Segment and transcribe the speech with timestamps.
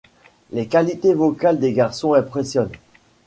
[0.51, 2.71] Les qualités vocales des garçons impressionnent.